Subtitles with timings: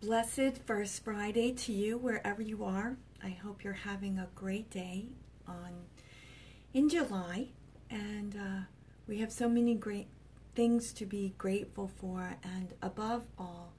[0.00, 2.96] Blessed First Friday to you wherever you are.
[3.20, 5.06] I hope you're having a great day
[5.44, 5.72] on
[6.72, 7.48] in July,
[7.90, 8.60] and uh,
[9.08, 10.06] we have so many great
[10.54, 13.72] things to be grateful for, and above all,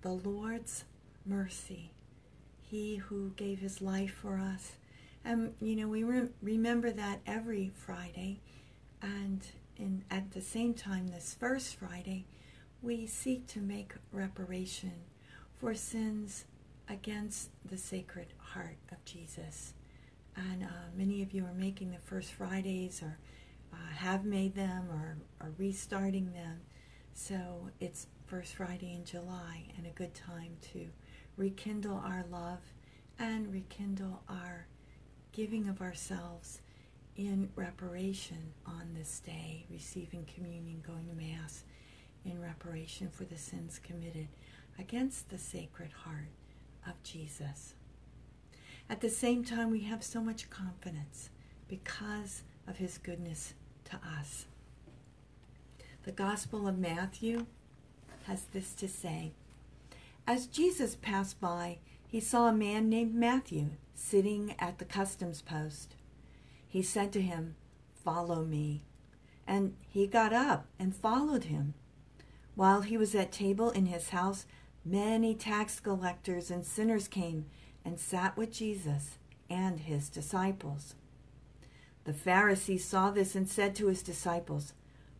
[0.00, 0.84] the Lord's
[1.26, 1.90] mercy.
[2.62, 4.78] He who gave His life for us,
[5.26, 8.40] and you know we re- remember that every Friday,
[9.02, 9.46] and
[9.76, 12.24] in at the same time this first Friday,
[12.80, 15.04] we seek to make reparation
[15.58, 16.44] for sins
[16.88, 19.74] against the Sacred Heart of Jesus.
[20.36, 23.18] And uh, many of you are making the First Fridays or
[23.72, 26.60] uh, have made them or are restarting them.
[27.14, 30.88] So it's First Friday in July and a good time to
[31.36, 32.60] rekindle our love
[33.18, 34.66] and rekindle our
[35.32, 36.60] giving of ourselves
[37.16, 41.64] in reparation on this day, receiving communion, going to Mass
[42.26, 44.28] in reparation for the sins committed
[44.78, 46.28] against the Sacred Heart
[46.86, 47.74] of Jesus.
[48.88, 51.30] At the same time, we have so much confidence
[51.68, 54.46] because of his goodness to us.
[56.04, 57.46] The Gospel of Matthew
[58.24, 59.32] has this to say
[60.26, 65.96] As Jesus passed by, he saw a man named Matthew sitting at the customs post.
[66.68, 67.56] He said to him,
[68.04, 68.82] Follow me.
[69.46, 71.74] And he got up and followed him.
[72.54, 74.46] While he was at table in his house,
[74.86, 77.46] many tax collectors and sinners came
[77.84, 79.18] and sat with Jesus
[79.50, 80.94] and his disciples.
[82.04, 84.74] The Pharisees saw this and said to his disciples,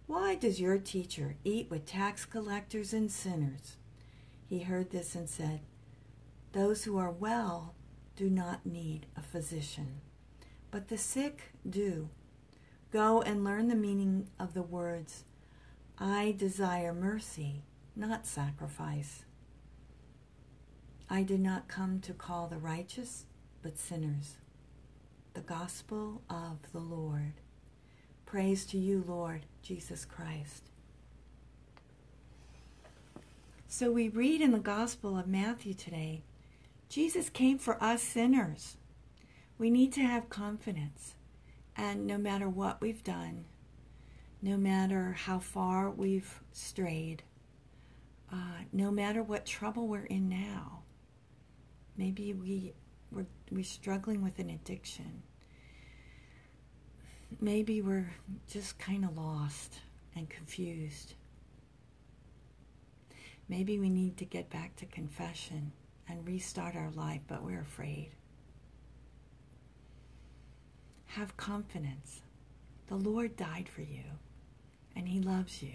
[0.06, 3.76] Why does your teacher eat with tax collectors and sinners?
[4.46, 5.60] He heard this and said,
[6.52, 7.74] Those who are well
[8.14, 10.00] do not need a physician,
[10.70, 12.08] but the sick do.
[12.92, 15.24] Go and learn the meaning of the words,
[15.98, 17.62] I desire mercy,
[17.96, 19.24] not sacrifice.
[21.08, 23.26] I did not come to call the righteous,
[23.62, 24.36] but sinners.
[25.34, 27.34] The Gospel of the Lord.
[28.24, 30.64] Praise to you, Lord Jesus Christ.
[33.68, 36.22] So we read in the Gospel of Matthew today
[36.88, 38.76] Jesus came for us sinners.
[39.58, 41.14] We need to have confidence.
[41.76, 43.44] And no matter what we've done,
[44.40, 47.22] no matter how far we've strayed,
[48.32, 50.82] uh, no matter what trouble we're in now,
[51.96, 52.72] Maybe we
[53.10, 55.22] we're, we're struggling with an addiction.
[57.40, 58.12] Maybe we're
[58.48, 59.80] just kind of lost
[60.14, 61.14] and confused.
[63.48, 65.72] Maybe we need to get back to confession
[66.08, 68.10] and restart our life, but we're afraid.
[71.06, 72.22] Have confidence.
[72.88, 74.04] The Lord died for you,
[74.94, 75.74] and He loves you.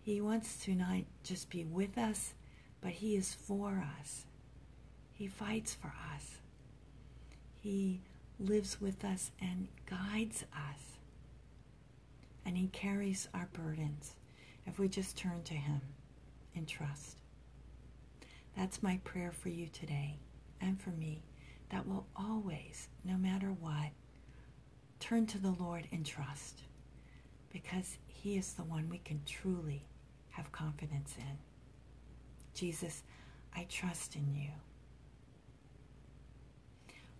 [0.00, 2.34] He wants to not just be with us,
[2.80, 4.24] but He is for us.
[5.18, 6.36] He fights for us.
[7.58, 8.02] He
[8.38, 10.80] lives with us and guides us.
[12.46, 14.14] And He carries our burdens
[14.64, 15.80] if we just turn to Him
[16.54, 17.18] in trust.
[18.56, 20.20] That's my prayer for you today
[20.60, 21.24] and for me
[21.70, 23.90] that will always, no matter what,
[25.00, 26.62] turn to the Lord in trust
[27.52, 29.82] because He is the one we can truly
[30.30, 31.38] have confidence in.
[32.54, 33.02] Jesus,
[33.56, 34.50] I trust in you.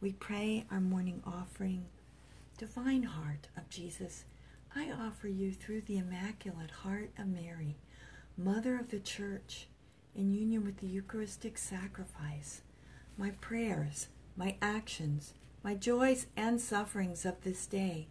[0.01, 1.87] We pray our morning offering.
[2.57, 4.27] Divine Heart of Jesus,
[4.73, 7.79] I offer you through the Immaculate Heart of Mary,
[8.37, 9.67] Mother of the Church,
[10.15, 12.63] in union with the Eucharistic sacrifice,
[13.17, 14.07] my prayers,
[14.37, 18.07] my actions, my joys and sufferings of this day,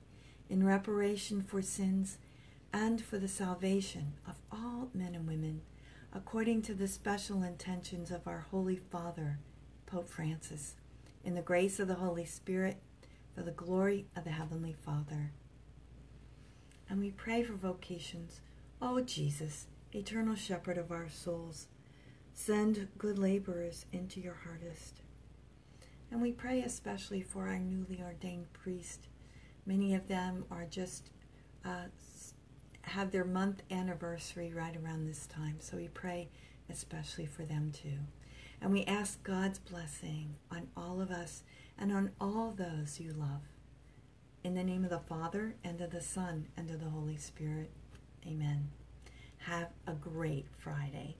[0.50, 2.18] in reparation for sins
[2.74, 5.62] and for the salvation of all men and women,
[6.12, 9.40] according to the special intentions of our Holy Father,
[9.86, 10.76] Pope Francis
[11.24, 12.78] in the grace of the Holy Spirit,
[13.36, 15.32] for the glory of the Heavenly Father.
[16.90, 18.42] And we pray for vocations.
[18.82, 21.68] O oh, Jesus, eternal shepherd of our souls,
[22.34, 25.02] send good laborers into your harvest.
[26.12, 29.08] And we pray especially for our newly ordained priest.
[29.66, 31.10] Many of them are just
[31.66, 31.88] uh,
[32.84, 35.58] have their month anniversary right around this time.
[35.60, 36.30] So we pray
[36.70, 38.00] especially for them too.
[38.62, 41.44] And we ask God's blessing on all of us
[41.78, 43.42] and on all those you love.
[44.44, 47.72] In the name of the Father, and of the Son, and of the Holy Spirit.
[48.26, 48.70] Amen.
[49.40, 51.18] Have a great Friday.